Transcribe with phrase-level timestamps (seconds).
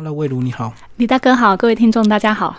[0.00, 2.56] Hello，魏如你好，李大哥好，各位听众大家好。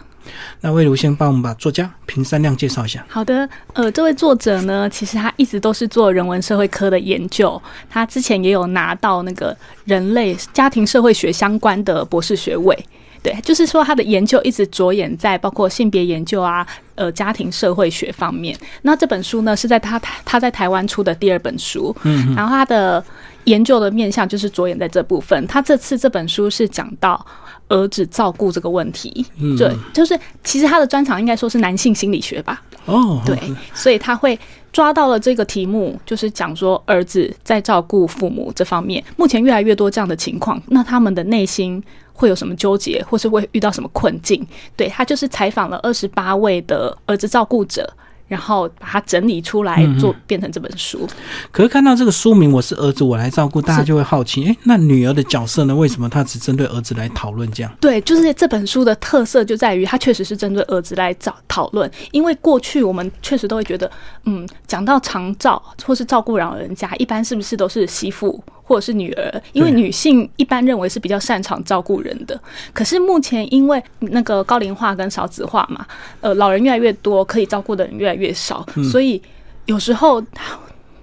[0.59, 3.03] 那魏如先帮我们把作家平山亮介绍一下。
[3.09, 7.59] 好的，呃，这位作者呢，其实他一直都是做人文社会科的研究，
[7.89, 12.77] 他之前也有拿到那个人类家庭社会学相关的博士学位。
[13.23, 16.65] 对，就是说他的研究一直着眼在包括性别研究啊，
[16.95, 18.57] 呃，家庭社会学方面。
[18.81, 23.03] 那这本书呢，是在他台他在台湾出的第二本书，嗯，然后他的
[23.43, 25.45] 研究的面向就是着眼在这部分。
[25.45, 27.23] 他这次这本书是讲到
[27.67, 32.61] 儿子照顾这个问题，嗯对，就是其实他的专长应该说是男性心理学吧。
[32.85, 33.37] 哦，对，
[33.73, 34.39] 所以他会
[34.71, 41.83] 抓到了这个题目，就是讲说儿子在照顾父母这方面，目前越来越多这样的情况，那他们的内心。
[42.13, 44.45] 会有什么纠结，或是会遇到什么困境？
[44.77, 47.91] 对他就是采访了二十八位的儿子照顾者。
[48.31, 51.05] 然后把它整理出来做，变成这本书。
[51.51, 55.75] 可是看到这个书名，我是儿子，我来照顾，大家就会好奇，哎，那女儿的角色呢？
[55.75, 57.69] 为什么她只针对儿子来讨论这样？
[57.81, 61.91] 对，就是这本书的特色就在于，它确实是针对儿子来找讨论。
[62.11, 63.91] 因为过去我们确实都会觉得，
[64.23, 69.43] 嗯，讲到长照或是照顾老人家，一般是不是都是媳妇或者是女儿？
[69.51, 72.39] 因为女性一般认为是比较擅长照顾人的。
[72.71, 75.85] 可是目前因为那个高龄化跟少子化嘛，
[76.21, 78.21] 呃，老人越来越多，可以照顾的人越来越。
[78.21, 79.19] 越少，所以
[79.65, 80.23] 有时候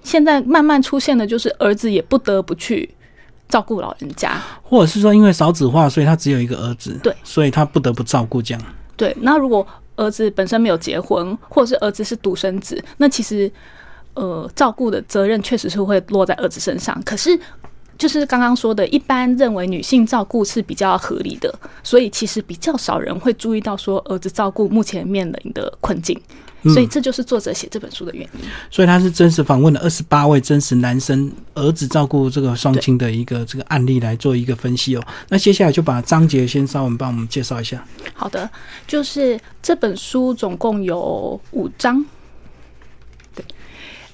[0.01, 2.89] 现在慢慢出现的，就是儿子也不得不去
[3.49, 8.63] 照顾老人家，或者是说因为少子化，所以他只有一个儿子，对，所以他不得不照顾这样。
[8.95, 13.51] 对，那如果儿子本身没有结婚，或者是儿子是独生子，那其实
[14.13, 16.97] 呃，照顾的责任确实是会落在儿子身上。
[17.03, 17.37] 可是
[17.99, 26.19] 就是刚刚说的，一般认为女性照顾是比较合理的，所以其实比较少人会注意到说儿子照顾目前面临的困境。
[26.63, 28.41] 所以这就是作者写这本书的原因。
[28.69, 35.03] 所以他是真实访问了二十八位真实男生儿子照顾这个双亲的一个这个案例来做一个分析哦。
[35.29, 37.81] 那接下来就把章节先稍微帮我们介绍一下。
[38.13, 38.49] 好的，
[38.85, 42.05] 就是这本书总共有五章。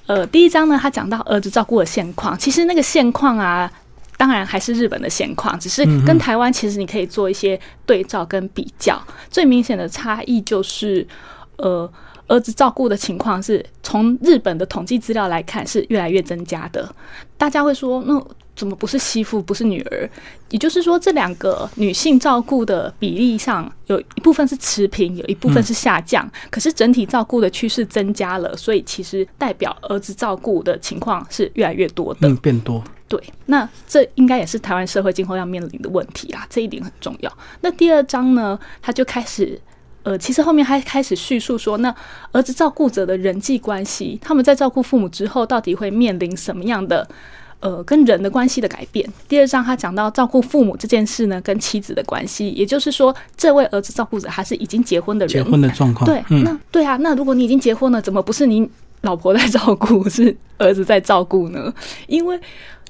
[0.06, 2.38] 对，呃，第一章呢，他讲到儿子照顾的现况。
[2.38, 3.70] 其实那个现况啊，
[4.16, 9.02] 当然还是日本的现况，只是跟台湾其实你可以做一些对照跟比较。
[9.30, 11.06] 最明显的差异就是，
[11.56, 11.90] 呃。
[12.28, 16.92] 儿子照顾的情况是从日本的统计资料来看是越来越增加的。
[17.36, 20.10] 大家会说，那怎么不是媳妇，不是女儿？
[20.48, 26.28] 也就是说，这两个女性照顾的比例上有一部分是持平，有一部分是下降。
[26.50, 32.82] 可是整体照顾的趋势增加了，所以其实代表儿子照顾的情况是越来越多的，嗯，变多。
[33.06, 37.38] 对，那这应该也是台湾社会今后要面临的问题啦，这一点很重要。
[37.60, 39.60] 那第二章呢，他就开始。
[40.06, 41.92] 呃，其实后面还开始叙述说，那
[42.30, 47.04] 儿子照顾者的人际关系，他们在照顾父母之后，到底会面临什么样的
[47.58, 49.04] 呃跟人的关系的改变？
[49.26, 56.08] 第二章他讲到照顾父母这件事呢，跟妻子的关系，也就是说，这位儿子照顾者他是已经结婚的人，结婚的状况。
[56.08, 61.74] 对，那对啊，那如果你已经结婚了，怎么不是你老婆在照顾，是儿子在照顾呢？
[62.06, 62.40] 因为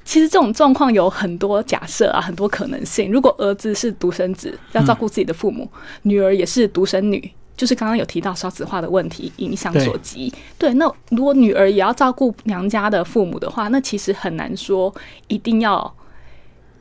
[0.06, 3.10] 其实这种状况有很多假设啊，很多可能性。
[3.10, 5.66] 如果儿子是独生子，要照顾自己的父母；
[6.02, 10.32] 女儿也是独生女，就是刚刚有提到少子化的问题影响所及。
[10.56, 14.94] 对，那如果女儿也要照顾娘家的父母的话，那其实很难说
[15.26, 15.92] 一定要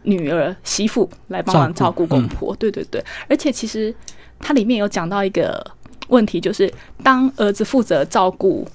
[0.03, 2.55] 女儿媳妇来帮忙照顾公婆。
[2.57, 3.93] 对对对，而且其实
[4.39, 5.65] 它里面有讲到一个
[6.09, 6.71] 问题，就是
[7.01, 8.67] 当儿子负责照顾。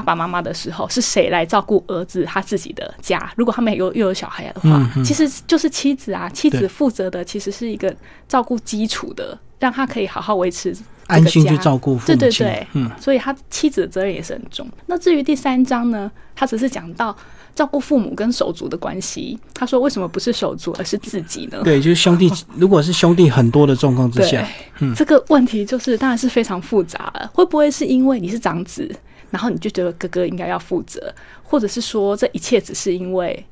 [0.00, 3.32] 爸爸妈妈的时候是谁来照顾儿子他自己的家？
[3.36, 6.28] 如果他们有又有小孩的话，其实就是妻子啊。
[6.28, 7.94] 妻子负责的其实是一个
[8.28, 12.06] 照顾基础的，让他可以好好维持安心去照顾父母。
[12.06, 14.68] 对对对，嗯，所以他妻子的责任也是很重。
[14.86, 17.16] 那至于第三章呢，他只是讲到
[17.54, 19.38] 照顾父母跟手足的关系。
[19.54, 21.62] 他说为什么不是手足而是自己呢？
[21.64, 24.46] 对，就是兄弟， 如果是兄弟很多的状况之下，
[24.80, 27.30] 嗯，这个问题就是当然是非常复杂了。
[27.32, 28.94] 会不会是因为你是长子？
[29.30, 33.44] 然后你就觉得哥哥应该要负责，或者是说这一切只是因为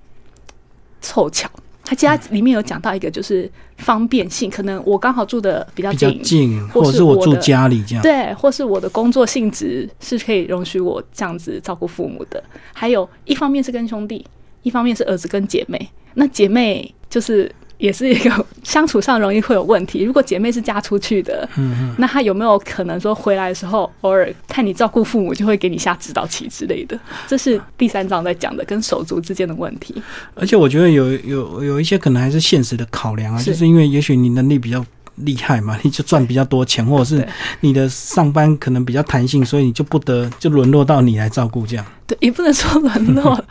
[1.01, 1.51] 凑巧。
[1.85, 12.43] 他家里面有讲到一个就是方便性，可能我刚好住的比较近，或者是我住家里这样，对，或是我的工作性质是可以容许我这样子照顾父母的。
[12.73, 14.27] 还有一方面是跟兄弟，
[14.63, 15.91] 一方面是儿子跟姐妹。
[16.15, 17.51] 那姐妹就是。
[17.77, 18.44] 也是一个
[18.75, 20.03] 相处上容易会有问题。
[20.03, 26.99] 如果姐妹是嫁出去的，嗯那她有没有可能说回来的时候，偶尔看你照顾父母，就会给你下指导棋之类的？
[27.29, 29.95] 这是第三章在讲的跟手足之间的问题。
[30.35, 34.85] 而且我觉得有有有一些可能还是现实的考量啊，就是因为也许你能力比较
[35.19, 37.25] 厉害嘛，你就赚比较多钱，或者是
[37.61, 41.87] 你的上班可能比较弹性，所以你就不得就沦落到你来照顾这样。
[42.09, 43.45] 对，也不能说沦落。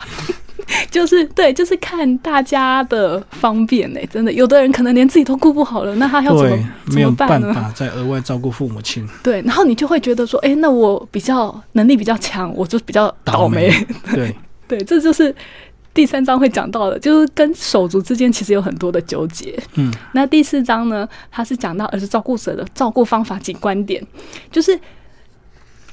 [0.90, 6.56] 就是对，就是看大家的方便呢、真的，有的人可能连自己都顾不好了，那他要怎么，
[6.86, 7.52] 怎没有么办呢？
[7.52, 13.70] 办法再额外照顾父母亲，对，然后你就会觉得说，哎、那我比较能力比较强，我就比较倒霉。
[14.12, 14.34] 对，
[14.68, 15.34] 对，这就是
[15.92, 19.58] 第三章会讲到的，就是跟手足之间其实有很多的纠结。
[19.74, 24.04] 嗯，那第四章呢，他是讲到儿子照顾者的照顾方法及观点，
[24.50, 24.78] 就是。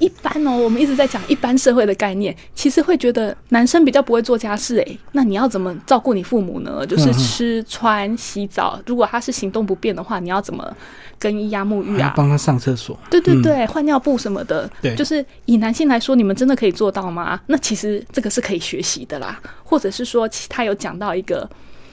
[0.01, 6.83] 一般哦，我们一直在讲一般社会的概念，其实会觉得男生比较不会做家事，诶，那你要怎么照顾你父母呢？
[6.87, 10.75] 就是吃穿洗澡，如果他是行动不便的话，你要怎么
[11.19, 12.11] 更衣呀、沐浴啊？
[12.17, 17.39] 帮他上厕所，嗯对对对，换尿布什么的，对就是以男性来说，你们真的可以做到吗？
[17.45, 21.47] 那其实这个是可以学习的啦，或者是说，其他有讲到一个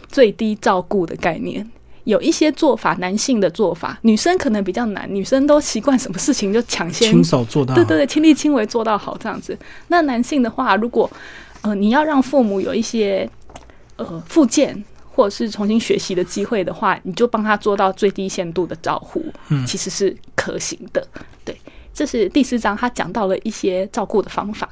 [0.09, 1.71] 最低照顾的概念。
[2.09, 9.57] 有一些做法，男性的做法，女生可能比较难，女生都习惯什么事情就抢先亲手做到，对对对，亲力亲为做到好这样子。
[9.89, 11.11] 那男性的话，如果
[11.61, 13.29] 呃你要让父母有一些
[13.97, 14.83] 呃复健
[15.13, 21.07] 或者是重新学习的机会的话，你就帮他做到最低限度的照护，嗯其实是可行的。
[21.45, 21.55] 对，
[21.93, 24.67] 这是第四章他讲到了一些照顾的方法。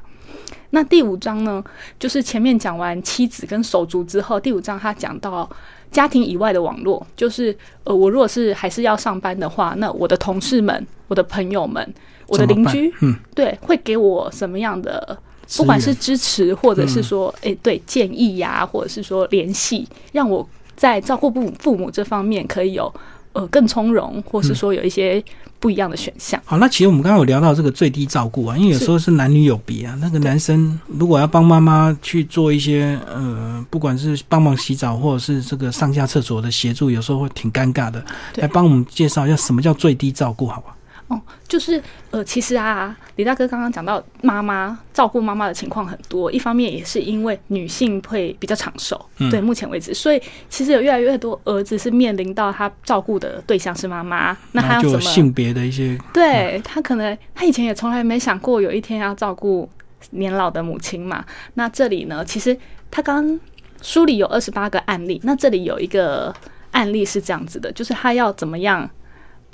[0.77, 1.65] 那第五章呢，
[1.99, 5.49] 就是前面讲完妻子跟手足之后，第五章他讲到
[5.91, 11.95] 家庭以外的网络，就是呃，我如果是还是要上班的话，那我的同事们、我的朋友们、
[12.27, 15.19] 我的邻居，嗯，对，会给我什么样的，
[15.57, 16.89] 不管是支持，或者嗯。
[16.89, 20.47] 是说，诶、对建议呀、或者是说联系，让我
[20.77, 22.93] 在照顾父父母这方面可以有
[23.37, 25.23] 呃更从容，或嗯是说有一些
[25.61, 26.41] 不一样的选项。
[26.45, 29.97] 好，那其实我们刚刚有聊到这个最低照顾啊，因为有时候是男女有别啊。
[30.01, 38.05] 那个男生如果要帮妈妈去做一些呃，不管是帮忙洗澡或者是这个上下厕所的协助，有时候会挺尴尬的。
[38.37, 40.75] 来帮我们介绍一下什么叫最低照顾，好吧？
[41.09, 41.81] 哦，就是
[42.11, 55.01] 呃，其实啊，李大哥刚刚讲到妈妈照顾妈妈的情况很多，一方面也是因为女性会比较长寿，嗯对，目前为止，所以其实有越来越多儿子是面临到他照顾的对象是妈妈，那他要怎么？
[55.01, 59.69] 性别的一些对他可能他以前也从来没想过有一天要照顾
[60.11, 61.25] 年老的母亲嘛。
[61.55, 62.57] 那这里呢，其实
[62.91, 63.39] 他刚
[63.81, 66.35] 书里有二十八个案例，那这里有一个
[66.73, 68.91] 案例是这样子的，就是他要怎么样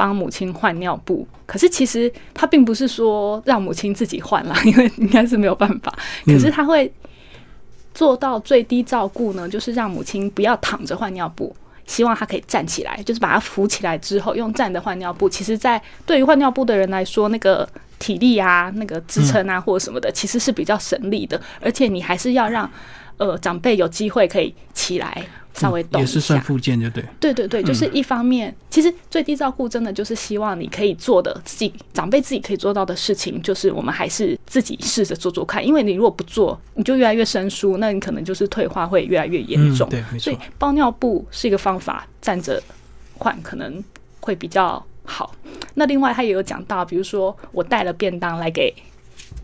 [0.02, 1.24] 帮母亲换尿布。
[1.46, 5.96] 可是其实他并不是说让母亲自己换啦， 因为应该是没有办法。
[6.24, 6.92] 可是他会
[7.94, 11.54] 做到最低照顾呢，就是让母亲不要躺着换尿布。
[11.84, 15.28] 希望她可以站起来，就是把她扶起来之后，用站的换尿布。
[15.28, 17.68] 其实，在对于换尿布的人来说，那个
[18.02, 21.40] 体力啊、那个支撑啊或者什么的，其实是比较省力的。
[21.60, 22.68] 而且你还是要让
[23.16, 26.40] 呃长辈有机会可以起来稍微动一也是算。
[26.40, 27.04] 附件，就对。
[27.20, 35.64] 对对对，就是一方面，其实最低照顾真的就是希望你可以做的自己长辈自己可以做到的事情，就是我们还是自己试着做做看。
[35.64, 39.86] 因为你如果不做，你就越来越生疏，那你可能就是退化会越来越严重。
[39.88, 40.38] 嗯，对，没错所以。
[40.58, 42.60] 包尿布是一个方法，站着
[43.18, 43.84] 换可能
[44.20, 45.32] 会比较好。
[45.82, 48.72] 那另外他也有讲到，比如说我带了便当来给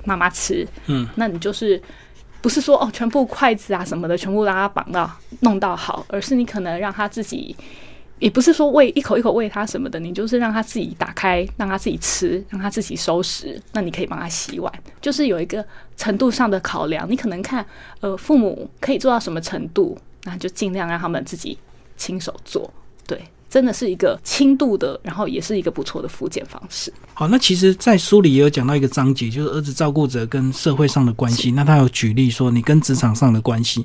[0.05, 1.83] 妈妈吃，嗯，那你就是
[2.41, 7.57] 不是说哦全部筷子啊什么的全部让他绑到弄到好，而是你可能让他自己。
[8.21, 13.61] 也不是说喂一口一口喂他什么的，你就是让他自己打开，让他自己吃，让他自己收拾。
[13.73, 15.65] 那你可以帮他洗碗，就是有一个
[15.97, 17.09] 程度上的考量。
[17.11, 17.67] 你可能看，
[18.01, 21.57] 呃，父母可以做到什么程度，那就尽量让他们自己
[21.97, 22.69] 亲手做。
[23.07, 26.93] 对，真的是一个轻度的，然后也是一个不错的复健方式。
[27.15, 31.51] 好，那其实，在书里也有讲到一个章节，就是儿子照顾者跟社会上的关系。
[31.51, 33.85] 那他有举例说，你跟职场上的关系。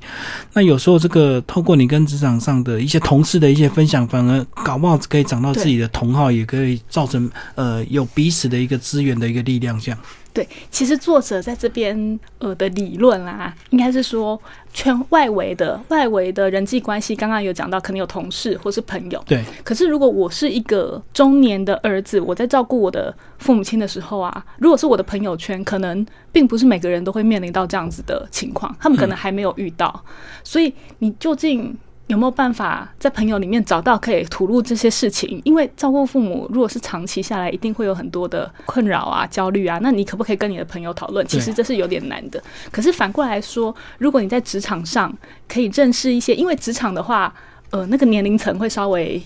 [0.54, 9.80] 那有时候这个透过你跟职场上的一些同事的一些分享，反而搞不好可以找到自己的同好，也可以造成呃有彼此的一个资源的一个力量。
[9.80, 10.00] 这样，
[10.34, 14.40] 对，其实作者在这边呃的理论啦，应该是说
[14.74, 19.24] 圈外围的外围的人际关系，刚刚有讲到，可能有同事或是朋友。
[19.28, 30.04] 对，可是如果我是一个中年的儿子，我在照顾我的父母亲的时候啊，如果是我的朋友圈，可能并不是每个人都会面临到这样子的情况，他们可能还没有遇到，
[30.44, 31.78] 所以你究竟。
[32.08, 35.42] 有没有办法在朋友里面找到可以吐露这些事情？
[35.46, 39.80] 因为照顾父母，如果是长期下来，一定会有很多的困扰啊、焦虑啊。
[39.82, 41.26] 那你可不可以跟你的朋友讨论？
[41.26, 42.44] 其实这是有点难的。
[42.72, 45.12] 可是反过来说，如果你在职场上
[45.48, 47.34] 可以认识一些，因为职场的话，
[47.72, 49.22] 呃，那个年龄层会稍微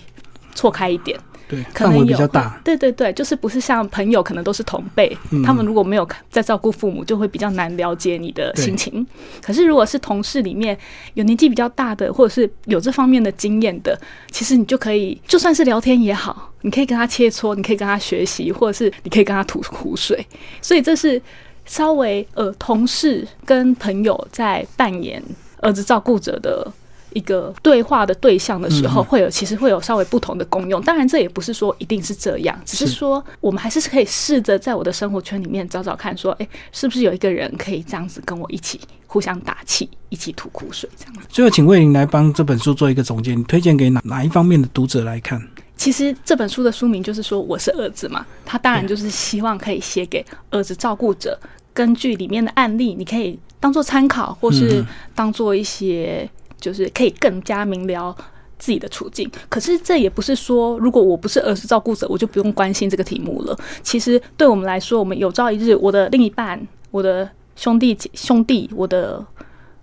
[0.54, 1.18] 错开一点。
[1.48, 2.60] 对，可能有较大。
[2.62, 9.06] 对对对，就是不是像朋友，可能都是同辈，嗯他们如果没有在照顾父母，就会比较难了解你的心情。
[9.42, 10.76] 可是如果是同事里面
[11.14, 13.98] 有年纪比较大的，或者是有这方面的经验的，
[14.30, 20.26] 其实你就可以，就算是聊天也好，你可以跟他切磋，你可以跟他学习，或者是你可以跟他吐苦水。
[20.60, 21.20] 所以这是
[21.64, 25.22] 稍微呃，同事跟朋友在扮演。
[25.60, 26.72] 儿子照顾者的。
[27.12, 30.80] 一个对话的对象的时候，会有其实会有稍微不同的功用。
[30.82, 41.14] 当然，这也不是说一定是这样，只是说我们还是可以试着在我的生活圈里面找找看，说，哎，是不是有一个人可以这样子跟我一起互相打气，一起吐苦水这样。
[41.28, 45.40] 最后，请魏玲来帮这本书做一个总结，你推荐给哪哪一方面的读者来看？
[45.76, 51.38] 其实这本书的书名就是说我是儿子嘛，他当然就是希望可以写给儿子照顾者，
[51.72, 54.84] 根据里面的案例，你可以当做参考，或是
[55.14, 56.28] 当做一些。
[56.60, 58.14] 就是可以更加明了
[58.58, 63.56] 自己的处境，可是这也不是说，如果我不是儿时照顾者，我就不用关心这个题目了。
[63.82, 66.60] 其实对我们来说，我们有朝一日，我的另一半、
[66.90, 69.24] 我的兄弟兄弟、我的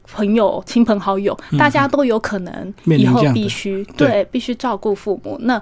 [0.03, 5.37] 朋友、亲朋好友，大家都有可能以后必须对必须照顾父母。
[5.41, 5.61] 那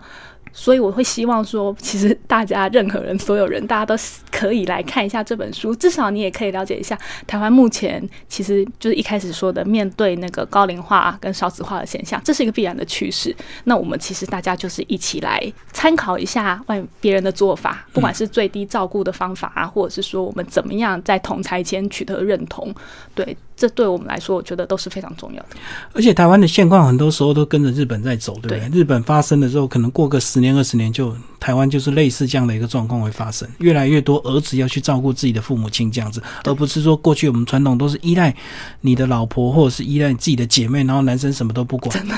[0.53, 3.95] 所以我会希望说，其实大家任何人、所有人，大家都
[4.31, 13.35] 可以来看一下这本书，至少你也可以了解一下台湾目前其实就是一开始说的，面对那个高龄化跟少子化的现象，这是一个必然的趋势。
[13.63, 15.41] 那我们其实大家就是一起来
[15.71, 22.73] 参考一下外别人的做法，不管是最低照顾的方法啊，或者是说我们怎么样在同才间取得认同，
[23.15, 23.35] 对。
[23.55, 25.49] 这对我们来说，我觉得都是非常重要的。
[25.93, 28.79] 而且台湾的现况很多时候都跟着日本在走，对不对？
[28.79, 33.47] 日本发生的时候，可能过个十年二十年，就台湾就是类似这样的一个状况会发生。
[33.59, 38.35] 越来越多儿子要去照顾自己的父母亲这样子，而不是说过去我们传统都是依赖
[38.81, 41.95] 你的老婆或者是依赖自己的姐妹，然后男生什么都不管。
[41.95, 42.15] 真的，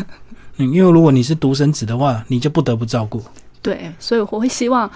[0.58, 3.22] 嗯，因为如果你是独生子的话，你就不得不照顾。
[3.62, 4.90] 对，所以我会希望。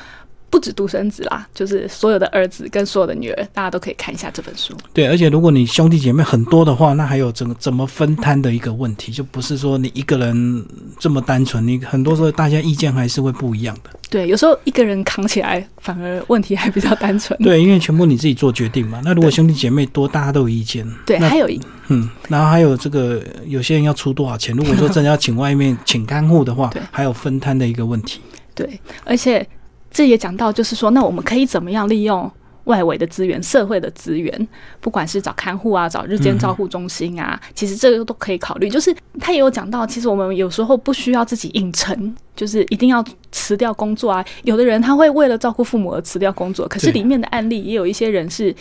[0.50, 4.74] 不止独生子啦，就是所有的儿子跟所有的女儿，大家都可以看一下这本书。
[4.94, 10.66] 对，而且如果你兄弟姐妹很多的话，那还有怎怎么分摊的一个问题，就不是说你一个人
[11.00, 13.92] 这么单纯，你很多时候大家意见还是会不一样的。
[14.10, 17.38] 对，有时候一个人扛起来反而问题还比较单纯。
[17.44, 19.00] 对，因为全部你自己做决定嘛。
[19.06, 20.88] 那如果兄弟姐妹多，大家都有意见。
[21.06, 28.20] 对，还有一嗯，然后还有这个有些人要出多少钱，如果说真的要请外面请看护的话， 还有分摊的一个问题。
[28.56, 29.48] 对，而且。
[29.92, 32.32] 这也讲到，就是说，那我们可以怎么样利用
[32.66, 34.48] 外围的资源、社会的资源，
[34.80, 38.70] 不管是找看护啊、找日间照护中心啊，其实这个都可以考虑。
[38.70, 44.24] 就是他也有讲到，其实我们有时候不需要自己硬撑，就是一定要辞掉工作啊。
[44.44, 48.56] 有的人他会为了照顾父母而辞掉工作，可是里面的案例也有一些人是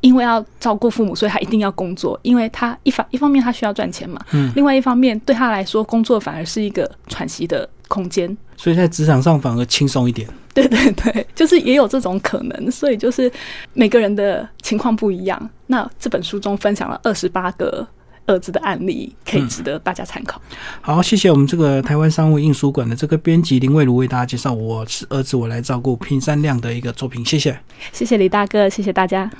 [0.00, 10.28] 因为要照顾父母，所以他一定要工作，因为他一方一方面他需要赚钱嘛，嗯，另外一方面对他来说，工作反而是一个喘息的空间，所以在职场上反而轻松一点。
[10.54, 13.30] 对对对，就是也有这种可能，所以就是
[13.74, 15.50] 每个人的情况不一样。
[15.66, 17.86] 那这本书中分享了二十八个
[18.26, 20.40] 儿子的案例，可以值得大家参考。
[20.80, 27.24] 好，谢谢我们这个台湾商务印书馆的这个编辑林蔚如为大家介绍《我是儿子，我来照顾》平山亮的一个作品。
[27.24, 27.56] 谢谢，
[27.92, 29.30] 谢谢李大哥，谢谢大家。